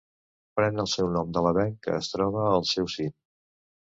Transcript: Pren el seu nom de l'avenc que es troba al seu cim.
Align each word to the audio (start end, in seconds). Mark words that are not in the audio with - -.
Pren 0.59 0.83
el 0.83 0.87
seu 0.93 1.09
nom 1.15 1.35
de 1.37 1.43
l'avenc 1.47 1.77
que 1.83 1.93
es 1.97 2.09
troba 2.13 2.47
al 2.47 2.65
seu 2.71 2.89
cim. 2.95 3.13